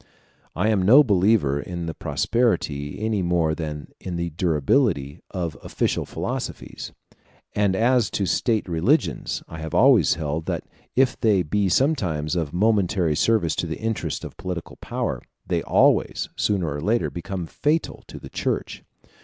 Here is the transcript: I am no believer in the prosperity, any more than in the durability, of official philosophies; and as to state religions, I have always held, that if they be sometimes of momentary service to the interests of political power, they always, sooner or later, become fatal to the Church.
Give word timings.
I 0.55 0.69
am 0.69 0.81
no 0.81 1.03
believer 1.03 1.59
in 1.59 1.85
the 1.85 1.93
prosperity, 1.93 2.97
any 3.05 3.21
more 3.21 3.53
than 3.53 3.89
in 3.99 4.15
the 4.15 4.31
durability, 4.31 5.19
of 5.29 5.55
official 5.61 6.07
philosophies; 6.07 6.91
and 7.53 7.75
as 7.75 8.09
to 8.17 8.25
state 8.25 8.67
religions, 8.67 9.43
I 9.47 9.59
have 9.59 9.75
always 9.75 10.15
held, 10.15 10.47
that 10.47 10.63
if 10.95 11.19
they 11.19 11.43
be 11.43 11.69
sometimes 11.69 12.35
of 12.35 12.51
momentary 12.51 13.15
service 13.15 13.55
to 13.57 13.67
the 13.67 13.77
interests 13.77 14.25
of 14.25 14.37
political 14.37 14.77
power, 14.77 15.21
they 15.45 15.61
always, 15.61 16.29
sooner 16.35 16.73
or 16.73 16.81
later, 16.81 17.11
become 17.11 17.45
fatal 17.45 18.03
to 18.07 18.17
the 18.17 18.29
Church. 18.29 18.83